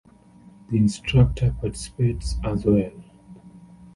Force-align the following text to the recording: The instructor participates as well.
The 0.71 0.77
instructor 0.79 1.51
participates 1.61 2.37
as 2.43 2.65
well. 2.65 2.91